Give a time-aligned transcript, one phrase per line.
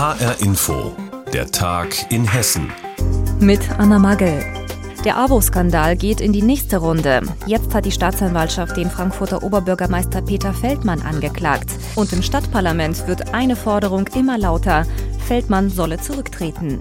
[0.00, 0.96] HR Info,
[1.30, 2.72] der Tag in Hessen.
[3.38, 4.42] Mit Anna Magel.
[5.04, 7.20] Der AWO-Skandal geht in die nächste Runde.
[7.44, 11.68] Jetzt hat die Staatsanwaltschaft den Frankfurter Oberbürgermeister Peter Feldmann angeklagt.
[11.96, 14.86] Und im Stadtparlament wird eine Forderung immer lauter.
[15.28, 16.80] Feldmann solle zurücktreten.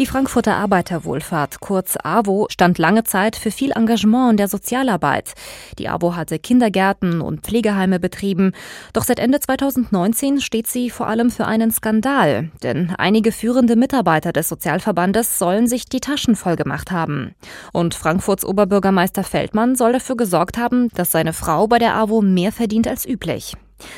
[0.00, 5.34] Die Frankfurter Arbeiterwohlfahrt, kurz AWO, stand lange Zeit für viel Engagement in der Sozialarbeit.
[5.78, 8.54] Die AWO hatte Kindergärten und Pflegeheime betrieben.
[8.92, 12.50] Doch seit Ende 2019 steht sie vor allem für einen Skandal.
[12.64, 17.36] Denn einige führende Mitarbeiter des Sozialverbandes sollen sich die Taschen voll gemacht haben.
[17.72, 22.50] Und Frankfurts Oberbürgermeister Feldmann soll dafür gesorgt haben, dass seine Frau bei der AWO mehr
[22.50, 23.54] verdient als üblich.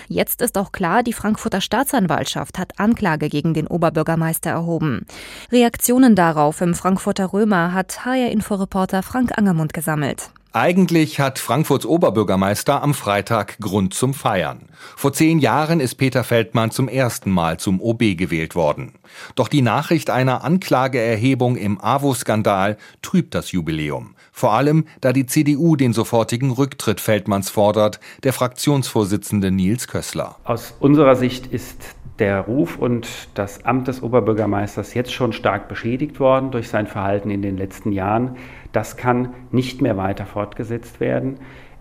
[0.08, 5.06] Jetzt ist auch klar, die Frankfurter Staatsanwaltschaft hat Anklage gegen den Oberbürgermeister erhoben.
[5.52, 10.30] Reaktionen darauf im Frankfurter Römer hat HR-Inforeporter Frank Angermund gesammelt.
[10.56, 14.70] Eigentlich hat Frankfurts Oberbürgermeister am Freitag Grund zum Feiern.
[14.96, 18.94] Vor zehn Jahren ist Peter Feldmann zum ersten Mal zum OB gewählt worden.
[19.34, 24.14] Doch die Nachricht einer Anklageerhebung im AWO-Skandal trübt das Jubiläum.
[24.32, 30.36] Vor allem, da die CDU den sofortigen Rücktritt Feldmanns fordert, der Fraktionsvorsitzende Nils Kössler.
[30.44, 36.18] Aus unserer Sicht ist der Ruf und das Amt des Oberbürgermeisters jetzt schon stark beschädigt
[36.20, 38.36] worden durch sein Verhalten in den letzten Jahren.
[38.72, 41.38] Das kann nicht mehr weiter fortgesetzt werden.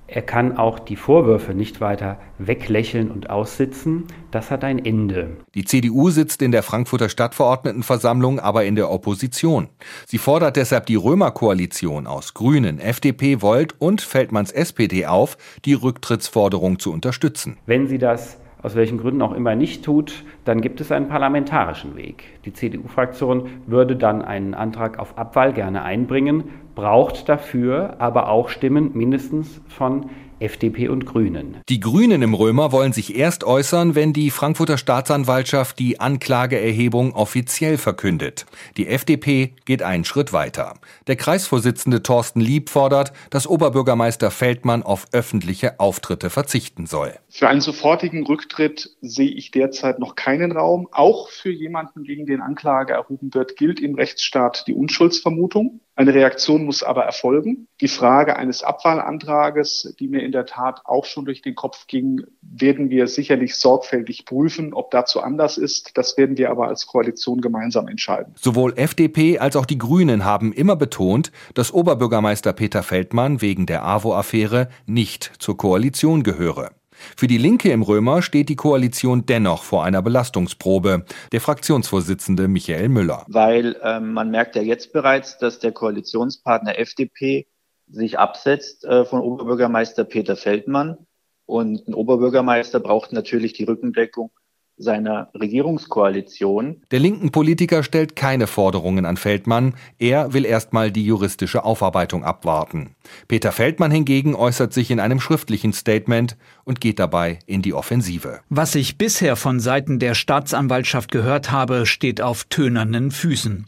[0.07, 4.03] Er kann auch die Vorwürfe nicht weiter weglächeln und aussitzen.
[4.29, 5.37] Das hat ein Ende.
[5.55, 9.67] Die CDU sitzt in der Frankfurter Stadtverordnetenversammlung aber in der Opposition.
[10.05, 16.77] Sie fordert deshalb die Römer-Koalition aus Grünen, FDP, Volt und Feldmanns SPD auf, die Rücktrittsforderung
[16.77, 17.57] zu unterstützen.
[17.65, 21.95] Wenn sie das aus welchen Gründen auch immer nicht tut, dann gibt es einen parlamentarischen
[21.95, 22.23] Weg.
[22.45, 28.91] Die CDU-Fraktion würde dann einen Antrag auf Abwahl gerne einbringen, braucht dafür aber auch Stimmen
[28.95, 31.57] mindestens von FDP und Grünen.
[31.69, 37.77] Die Grünen im Römer wollen sich erst äußern, wenn die Frankfurter Staatsanwaltschaft die Anklageerhebung offiziell
[37.77, 38.45] verkündet.
[38.77, 40.75] Die FDP geht einen Schritt weiter.
[41.07, 47.13] Der Kreisvorsitzende Thorsten Lieb fordert, dass Oberbürgermeister Feldmann auf öffentliche Auftritte verzichten soll.
[47.29, 50.87] Für einen sofortigen Rücktritt sehe ich derzeit noch keinen Raum.
[50.91, 55.79] Auch für jemanden, gegen den Anklage erhoben wird, gilt im Rechtsstaat die Unschuldsvermutung.
[55.97, 57.67] Eine Reaktion muss aber erfolgen.
[57.79, 62.21] Die Frage eines Abwahlantrages, die mir in der Tat auch schon durch den Kopf ging,
[62.41, 65.97] werden wir sicherlich sorgfältig prüfen, ob dazu anders ist.
[65.97, 68.33] Das werden wir aber als Koalition gemeinsam entscheiden.
[68.35, 73.85] Sowohl FDP als auch die Grünen haben immer betont, dass Oberbürgermeister Peter Feldmann wegen der
[73.85, 76.71] AWO-Affäre nicht zur Koalition gehöre.
[77.17, 81.05] Für die Linke im Römer steht die Koalition dennoch vor einer Belastungsprobe.
[81.31, 83.25] Der Fraktionsvorsitzende Michael Müller.
[83.27, 87.47] Weil äh, man merkt ja jetzt bereits, dass der Koalitionspartner FDP
[87.87, 90.97] sich absetzt äh, von Oberbürgermeister Peter Feldmann.
[91.45, 94.31] Und ein Oberbürgermeister braucht natürlich die Rückendeckung
[94.77, 96.81] seiner Regierungskoalition.
[96.91, 99.73] Der linken Politiker stellt keine Forderungen an Feldmann.
[99.99, 102.95] Er will erstmal die juristische Aufarbeitung abwarten.
[103.27, 108.41] Peter Feldmann hingegen äußert sich in einem schriftlichen Statement und geht dabei in die Offensive.
[108.49, 113.67] Was ich bisher von Seiten der Staatsanwaltschaft gehört habe, steht auf tönernen Füßen.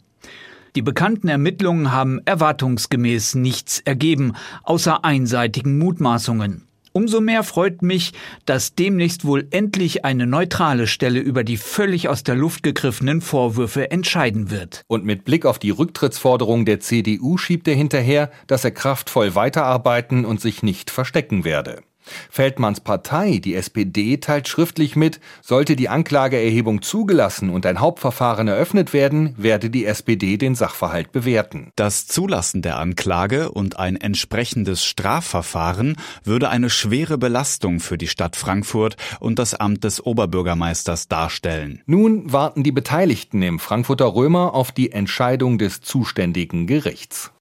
[0.76, 6.67] Die bekannten Ermittlungen haben erwartungsgemäß nichts ergeben, außer einseitigen Mutmaßungen.
[6.98, 8.12] Umso mehr freut mich,
[8.44, 13.92] dass demnächst wohl endlich eine neutrale Stelle über die völlig aus der Luft gegriffenen Vorwürfe
[13.92, 14.82] entscheiden wird.
[14.88, 20.24] Und mit Blick auf die Rücktrittsforderung der CDU schiebt er hinterher, dass er kraftvoll weiterarbeiten
[20.24, 21.84] und sich nicht verstecken werde.
[22.30, 28.92] Feldmanns Partei, die SPD, teilt schriftlich mit, sollte die Anklageerhebung zugelassen und ein Hauptverfahren eröffnet
[28.92, 31.72] werden, werde die SPD den Sachverhalt bewerten.
[31.76, 38.36] Das Zulassen der Anklage und ein entsprechendes Strafverfahren würde eine schwere Belastung für die Stadt
[38.36, 41.82] Frankfurt und das Amt des Oberbürgermeisters darstellen.
[41.86, 47.32] Nun warten die Beteiligten im Frankfurter Römer auf die Entscheidung des zuständigen Gerichts.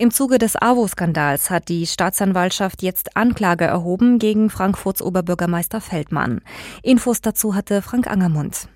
[0.00, 6.40] Im Zuge des AWO-Skandals hat die Staatsanwaltschaft jetzt Anklage erhoben gegen Frankfurts Oberbürgermeister Feldmann.
[6.84, 8.68] Infos dazu hatte Frank Angermund.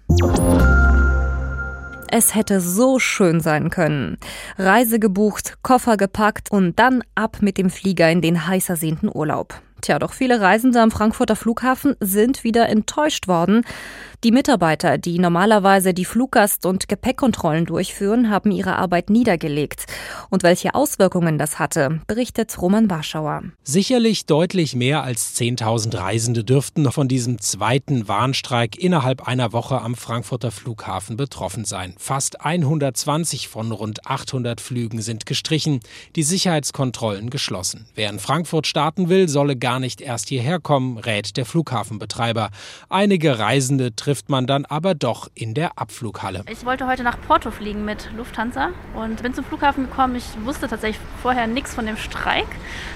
[2.10, 4.18] Es hätte so schön sein können.
[4.58, 9.54] Reise gebucht, Koffer gepackt und dann ab mit dem Flieger in den heiß ersehnten Urlaub.
[9.82, 13.64] Tja, doch viele Reisende am Frankfurter Flughafen sind wieder enttäuscht worden.
[14.24, 19.86] Die Mitarbeiter, die normalerweise die Fluggast- und Gepäckkontrollen durchführen, haben ihre Arbeit niedergelegt.
[20.30, 23.42] Und welche Auswirkungen das hatte, berichtet Roman Warschauer.
[23.64, 29.96] Sicherlich deutlich mehr als 10.000 Reisende dürften von diesem zweiten Warnstreik innerhalb einer Woche am
[29.96, 31.94] Frankfurter Flughafen betroffen sein.
[31.98, 35.80] Fast 120 von rund 800 Flügen sind gestrichen,
[36.14, 37.86] die Sicherheitskontrollen geschlossen.
[37.96, 42.50] Wer in Frankfurt starten will, solle gar nicht erst hierher kommen, rät der Flughafenbetreiber.
[42.88, 46.44] Einige Reisende trifft trifft man dann aber doch in der Abflughalle.
[46.50, 50.16] Ich wollte heute nach Porto fliegen mit Lufthansa und bin zum Flughafen gekommen.
[50.16, 52.46] Ich wusste tatsächlich vorher nichts von dem Streik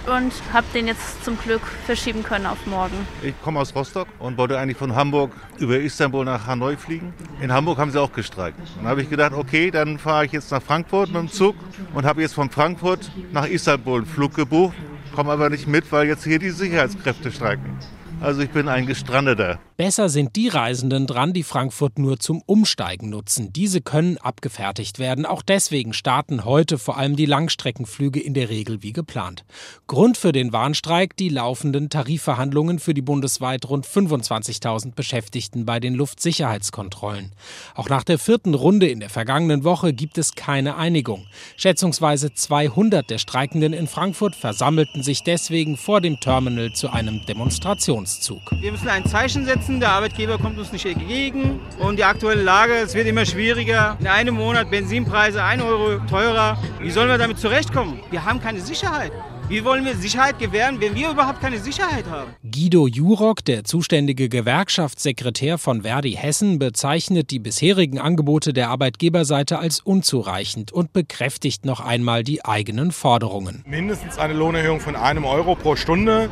[0.05, 2.95] und habe den jetzt zum Glück verschieben können auf morgen.
[3.23, 7.13] Ich komme aus Rostock und wollte eigentlich von Hamburg über Istanbul nach Hanoi fliegen.
[7.41, 8.61] In Hamburg haben sie auch gestreikt.
[8.77, 11.57] Dann habe ich gedacht, okay, dann fahre ich jetzt nach Frankfurt mit dem Zug
[11.95, 14.77] und habe jetzt von Frankfurt nach Istanbul einen Flug gebucht,
[15.17, 17.79] komme aber nicht mit, weil jetzt hier die Sicherheitskräfte streiken.
[18.21, 19.59] Also ich bin ein Gestrandeter.
[19.77, 23.53] Besser sind die Reisenden dran, die Frankfurt nur zum Umsteigen nutzen.
[23.53, 25.27] Diese können abgefertigt werden.
[25.27, 29.45] Auch deswegen starten heute vor allem die Langstreckenflüge in der Regel wie geplant.
[29.87, 35.95] Grund für den Warnstreik die laufenden Tarifverhandlungen für die bundesweit rund 25.000 Beschäftigten bei den
[35.95, 37.33] Luftsicherheitskontrollen.
[37.75, 41.27] Auch nach der vierten Runde in der vergangenen Woche gibt es keine Einigung.
[41.59, 48.41] Schätzungsweise 200 der Streikenden in Frankfurt versammelten sich deswegen vor dem Terminal zu einem Demonstrationszug.
[48.59, 49.81] Wir müssen ein Zeichen setzen setzen.
[49.81, 51.61] Der Arbeitgeber kommt uns nicht entgegen.
[51.79, 53.97] Und die aktuelle Lage, es wird immer schwieriger.
[54.01, 56.59] In einem Monat Benzinpreise 1 Euro teurer.
[56.81, 58.01] Wie sollen wir damit zurechtkommen?
[58.11, 59.13] Wir haben keine Sicherheit.
[59.49, 62.33] Wie wollen wir Sicherheit gewähren, wenn wir überhaupt keine Sicherheit haben?
[62.43, 69.79] Guido Jurok, der zuständige Gewerkschaftssekretär von Verdi Hessen, bezeichnet die bisherigen Angebote der Arbeitgeberseite als
[69.79, 73.63] unzureichend und bekräftigt noch einmal die eigenen Forderungen.
[73.69, 76.29] Mindestens eine Lohnerhöhung von einem Euro pro Stunde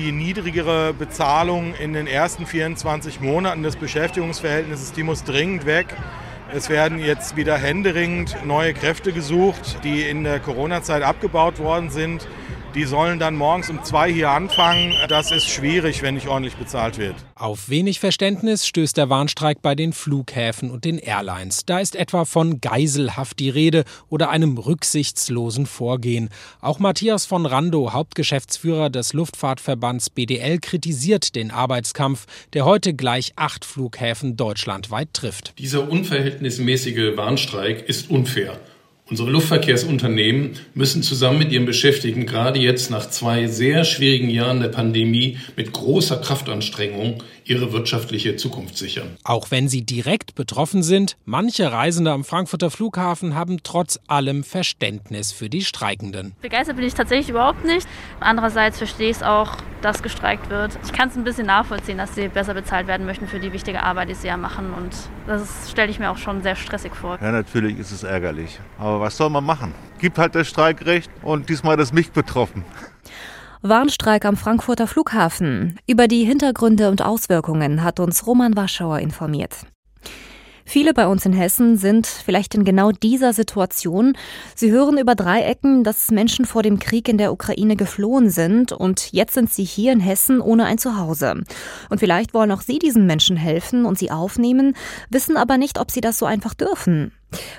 [0.00, 5.94] die niedrigere Bezahlung in den ersten 24 Monaten des Beschäftigungsverhältnisses, die muss dringend weg.
[6.54, 12.26] Es werden jetzt wieder händeringend neue Kräfte gesucht, die in der Corona-Zeit abgebaut worden sind.
[12.74, 14.94] Die sollen dann morgens um zwei hier anfangen.
[15.08, 17.16] Das ist schwierig, wenn nicht ordentlich bezahlt wird.
[17.34, 21.64] Auf wenig Verständnis stößt der Warnstreik bei den Flughäfen und den Airlines.
[21.66, 26.28] Da ist etwa von Geiselhaft die Rede oder einem rücksichtslosen Vorgehen.
[26.60, 33.64] Auch Matthias von Rando, Hauptgeschäftsführer des Luftfahrtverbands BDL, kritisiert den Arbeitskampf, der heute gleich acht
[33.64, 35.54] Flughäfen deutschlandweit trifft.
[35.58, 38.60] Dieser unverhältnismäßige Warnstreik ist unfair.
[39.10, 44.68] Unsere Luftverkehrsunternehmen müssen zusammen mit ihren Beschäftigten gerade jetzt nach zwei sehr schwierigen Jahren der
[44.68, 49.16] Pandemie mit großer Kraftanstrengung ihre wirtschaftliche Zukunft sichern.
[49.24, 55.32] Auch wenn sie direkt betroffen sind, manche Reisende am Frankfurter Flughafen haben trotz allem Verständnis
[55.32, 56.36] für die Streikenden.
[56.40, 57.88] Begeistert bin ich tatsächlich überhaupt nicht.
[58.20, 60.78] Andererseits verstehe ich es auch, dass gestreikt wird.
[60.84, 63.82] Ich kann es ein bisschen nachvollziehen, dass sie besser bezahlt werden möchten für die wichtige
[63.82, 64.72] Arbeit, die sie ja machen.
[64.72, 64.94] Und
[65.26, 67.18] das stelle ich mir auch schon sehr stressig vor.
[67.20, 68.60] Ja, natürlich ist es ärgerlich.
[68.78, 69.74] Aber was soll man machen?
[69.98, 72.64] Gibt halt das Streikrecht und diesmal hat es mich betroffen.
[73.62, 75.78] Warnstreik am Frankfurter Flughafen.
[75.86, 79.66] Über die Hintergründe und Auswirkungen hat uns Roman Warschauer informiert.
[80.70, 84.16] Viele bei uns in Hessen sind vielleicht in genau dieser Situation.
[84.54, 88.70] Sie hören über drei Ecken, dass Menschen vor dem Krieg in der Ukraine geflohen sind
[88.70, 91.42] und jetzt sind sie hier in Hessen ohne ein Zuhause.
[91.88, 94.76] Und vielleicht wollen auch Sie diesen Menschen helfen und sie aufnehmen,
[95.08, 97.10] wissen aber nicht, ob sie das so einfach dürfen.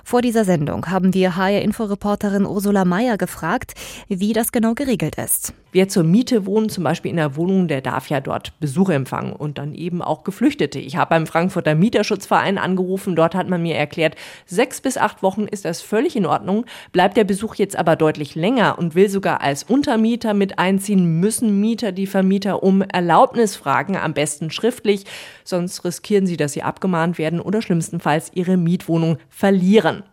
[0.04, 3.74] Vor dieser Sendung haben wir HR-Inforeporterin Ursula Mayer gefragt,
[4.08, 5.54] wie das genau geregelt ist.
[5.74, 9.32] Wer zur Miete wohnt, zum Beispiel in einer Wohnung, der darf ja dort Besuch empfangen
[9.32, 10.80] und dann eben auch Geflüchtete.
[10.80, 13.16] Ich habe beim Frankfurter Mieterschutzverein angerufen.
[13.16, 14.16] Dort hat man mir erklärt,
[14.46, 16.66] sechs bis acht Wochen ist das völlig in Ordnung.
[16.92, 21.62] Bleibt der Besuch jetzt aber deutlich länger und will sogar als Untermieter mit einziehen, müssen
[21.62, 25.06] Mieter die Vermieter um Erlaubnis fragen, am besten schriftlich.
[25.46, 29.61] Sonst riskieren sie, dass sie abgemahnt werden oder schlimmstenfalls ihre Mietwohnung verlieren.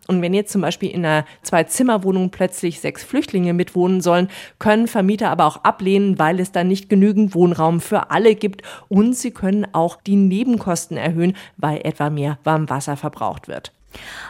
[0.07, 4.29] Und wenn jetzt zum Beispiel in einer Zwei-Zimmer-Wohnung plötzlich sechs Flüchtlinge mitwohnen sollen,
[4.59, 9.15] können Vermieter aber auch ablehnen, weil es dann nicht genügend Wohnraum für alle gibt und
[9.15, 13.73] sie können auch die Nebenkosten erhöhen, weil etwa mehr Warmwasser verbraucht wird.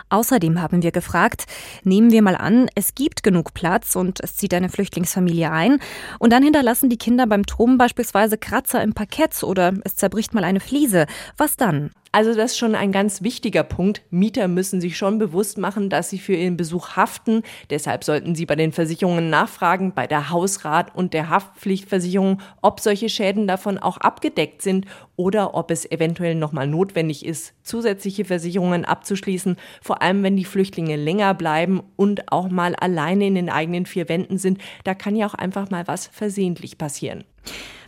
[0.09, 1.45] Außerdem haben wir gefragt,
[1.83, 5.79] nehmen wir mal an, es gibt genug Platz und es zieht eine Flüchtlingsfamilie ein
[6.17, 10.43] und dann hinterlassen die Kinder beim Turm beispielsweise Kratzer im Parkett oder es zerbricht mal
[10.43, 11.05] eine Fliese.
[11.37, 11.91] Was dann?
[12.11, 14.01] Also das ist schon ein ganz wichtiger Punkt.
[14.09, 17.43] Mieter müssen sich schon bewusst machen, dass sie für ihren Besuch haften.
[17.69, 23.09] Deshalb sollten sie bei den Versicherungen nachfragen, bei der Hausrat und der Haftpflichtversicherung, ob solche
[23.09, 24.87] Schäden davon auch abgedeckt sind
[25.17, 30.95] oder ob es eventuell nochmal notwendig ist, zusätzliche Versicherungen abzuschließen, vor allem wenn die Flüchtlinge
[30.95, 34.59] länger bleiben und auch mal alleine in den eigenen vier Wänden sind.
[34.83, 37.23] Da kann ja auch einfach mal was versehentlich passieren.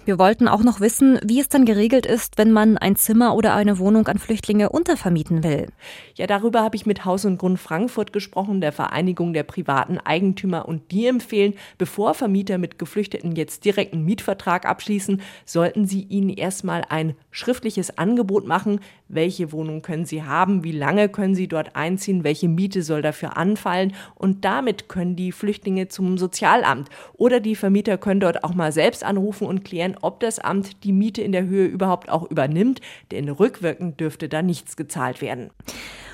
[0.04, 3.54] Wir wollten auch noch wissen, wie es dann geregelt ist, wenn man ein Zimmer oder
[3.54, 5.68] eine Wohnung an Flüchtlinge untervermieten will.
[6.16, 10.68] Ja, darüber habe ich mit Haus und Grund Frankfurt gesprochen, der Vereinigung der privaten Eigentümer,
[10.68, 16.30] und die empfehlen, bevor Vermieter mit Geflüchteten jetzt direkt einen Mietvertrag abschließen, sollten sie ihnen
[16.30, 18.80] erstmal ein schriftliches Angebot machen.
[19.08, 20.64] Welche Wohnung können sie haben?
[20.64, 22.24] Wie lange können sie dort einziehen?
[22.24, 23.94] Welche Miete soll dafür anfallen?
[24.16, 29.04] Und damit können die Flüchtlinge zum Sozialamt oder die Vermieter können dort auch mal selbst
[29.04, 32.82] anrufen und klären, klären, ob das Amt die Miete in der Höhe überhaupt auch übernimmt,
[33.12, 35.50] denn rückwirkend dürfte da nichts gezahlt werden.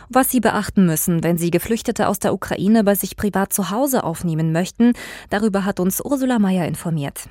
[0.09, 4.03] Was Sie beachten müssen, wenn Sie Geflüchtete aus der Ukraine bei sich privat zu Hause
[4.03, 4.93] aufnehmen möchten,
[5.29, 7.27] darüber hat uns Ursula Mayer informiert.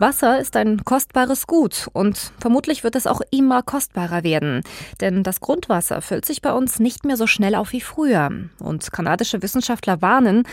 [0.00, 4.62] Wasser ist ein kostbares Gut und vermutlich wird es auch immer kostbarer werden.
[5.00, 8.30] Denn das Grundwasser füllt sich bei uns nicht mehr so schnell auf wie früher.
[8.60, 10.44] Und kanadische Wissenschaftler warnen,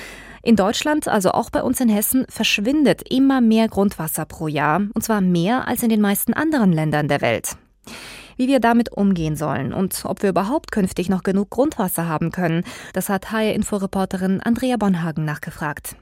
[0.46, 4.82] in Deutschland, also auch bei uns in Hessen, verschwindet immer mehr Grundwasser pro Jahr.
[4.94, 7.58] Und zwar mehr als in den meisten anderen Ländern der Welt.
[8.38, 12.64] Wie wir damit umgehen sollen und ob wir überhaupt künftig noch genug Grundwasser haben können,
[12.94, 15.96] das hat HR-Info-Reporterin Andrea Bonhagen nachgefragt.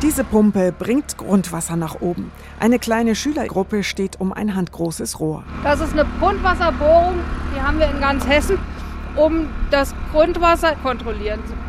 [0.00, 2.32] Diese Pumpe bringt Grundwasser nach oben.
[2.58, 5.44] Eine kleine Schülergruppe steht um ein handgroßes Rohr.
[5.62, 7.16] Das ist eine Grundwasserbohrung,
[7.54, 8.58] die haben wir in ganz Hessen,
[9.14, 11.61] um das Grundwasser kontrollieren zu können.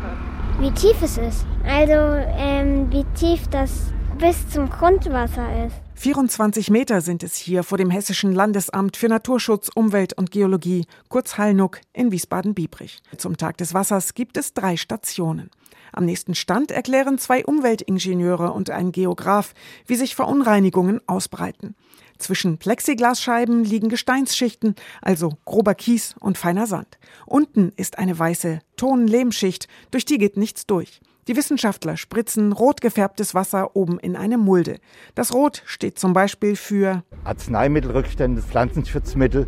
[0.60, 1.44] Wie tief es ist.
[1.66, 5.74] Also ähm, wie tief das bis zum Grundwasser ist.
[5.96, 11.38] 24 Meter sind es hier vor dem Hessischen Landesamt für Naturschutz, Umwelt und Geologie, kurz
[11.38, 13.00] Hallnuck in Wiesbaden-Biebrich.
[13.16, 15.50] Zum Tag des Wassers gibt es drei Stationen.
[15.96, 19.54] Am nächsten Stand erklären zwei Umweltingenieure und ein Geograf,
[19.86, 21.76] wie sich Verunreinigungen ausbreiten.
[22.18, 26.98] Zwischen Plexiglasscheiben liegen Gesteinsschichten, also grober Kies und feiner Sand.
[27.26, 31.00] Unten ist eine weiße Tonlehmschicht, durch die geht nichts durch.
[31.28, 34.78] Die Wissenschaftler spritzen rot gefärbtes Wasser oben in eine Mulde.
[35.14, 39.46] Das Rot steht zum Beispiel für Arzneimittelrückstände, Pflanzenschutzmittel,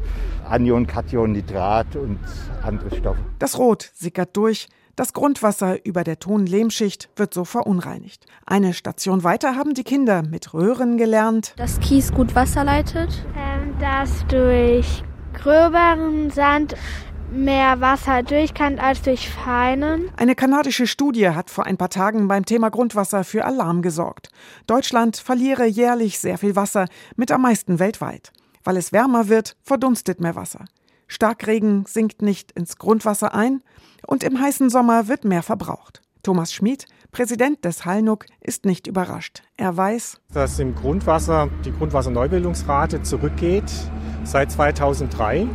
[0.49, 2.21] Anion, Kation, Nitrat und
[2.63, 3.21] andere Stoffe.
[3.41, 8.25] Das Rot sickert durch, das Grundwasser über der Tonlehmschicht wird so verunreinigt.
[8.47, 13.79] Eine Station weiter haben die Kinder mit Röhren gelernt, dass Kies gut Wasser leitet, ähm,
[13.79, 16.75] dass durch gröberen Sand
[17.31, 20.11] mehr Wasser durch kann als durch feinen.
[20.17, 24.31] Eine kanadische Studie hat vor ein paar Tagen beim Thema Grundwasser für Alarm gesorgt.
[24.67, 26.87] Deutschland verliere jährlich sehr viel Wasser,
[27.17, 28.33] mit am meisten weltweit.
[28.65, 30.65] Weil es wärmer wird, verdunstet mehr Wasser.
[31.07, 33.63] Starkregen sinkt nicht ins Grundwasser ein
[34.07, 36.03] und im heißen Sommer wird mehr verbraucht.
[36.23, 39.43] Thomas Schmid, Präsident des Hallnuck, ist nicht überrascht.
[39.57, 43.71] Er weiß, dass im Grundwasser die Grundwasserneubildungsrate zurückgeht
[44.25, 45.47] seit 2003.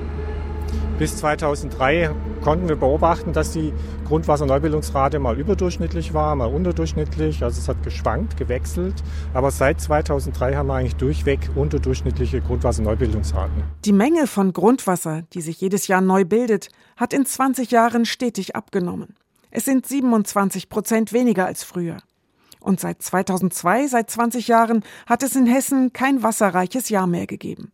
[0.98, 3.72] Bis 2003 konnten wir beobachten, dass die
[4.08, 7.44] Grundwasserneubildungsrate mal überdurchschnittlich war, mal unterdurchschnittlich.
[7.44, 8.96] Also es hat geschwankt, gewechselt.
[9.34, 13.64] Aber seit 2003 haben wir eigentlich durchweg unterdurchschnittliche Grundwasserneubildungsraten.
[13.86, 18.56] Die Menge von Grundwasser, die sich jedes Jahr neu bildet, hat in 20 Jahren stetig
[18.56, 19.16] abgenommen.
[19.52, 21.98] Es sind 27 Prozent weniger als früher.
[22.60, 27.72] Und seit 2002, seit 20 Jahren, hat es in Hessen kein wasserreiches Jahr mehr gegeben.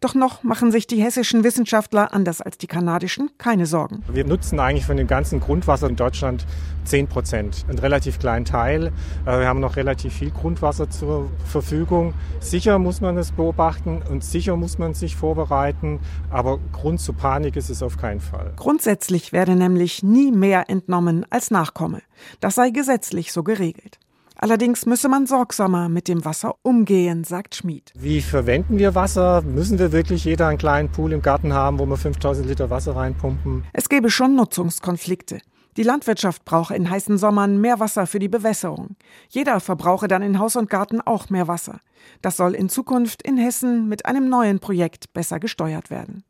[0.00, 4.02] Doch noch machen sich die hessischen Wissenschaftler, anders als die kanadischen, keine Sorgen.
[4.12, 6.46] Wir nutzen eigentlich von dem ganzen Grundwasser in Deutschland
[6.84, 8.92] 10 Prozent, einen relativ kleinen Teil.
[9.26, 12.14] Äh, wir haben noch relativ viel Grundwasser zur Verfügung.
[12.40, 17.56] Sicher muss man es beobachten und sicher muss man sich vorbereiten, aber Grund zu Panik
[17.56, 18.52] ist es auf keinen Fall.
[18.56, 22.00] Grundsätzlich werde nämlich nie mehr entnommen als nachkomme.
[22.40, 23.98] Das sei gesetzlich so geregelt.
[24.42, 27.92] Allerdings müsse man sorgsamer mit dem Wasser umgehen, sagt Schmid.
[27.94, 29.42] Wie verwenden wir Wasser?
[29.42, 32.96] Müssen wir wirklich jeder einen kleinen Pool im Garten haben, wo wir 5000 Liter Wasser
[32.96, 33.64] reinpumpen?
[33.74, 35.42] Es gäbe schon Nutzungskonflikte.
[35.76, 38.96] Die Landwirtschaft brauche in heißen Sommern mehr Wasser für die Bewässerung.
[39.28, 41.80] Jeder verbrauche dann in Haus und Garten auch mehr Wasser.
[42.22, 46.24] Das soll in Zukunft in Hessen mit einem neuen Projekt besser gesteuert werden.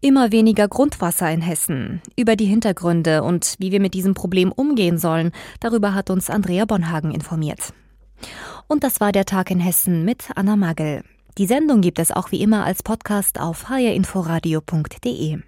[0.00, 2.00] Immer weniger Grundwasser in Hessen.
[2.16, 6.66] Über die Hintergründe und wie wir mit diesem Problem umgehen sollen, darüber hat uns Andrea
[6.66, 7.72] Bonhagen informiert.
[8.68, 11.02] Und das war der Tag in Hessen mit Anna Magel.
[11.36, 15.38] Die Sendung gibt es auch wie immer als Podcast auf hrinforadio.de.